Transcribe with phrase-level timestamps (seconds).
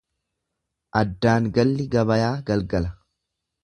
[1.03, 2.95] Addaan galli gabayaa galgala.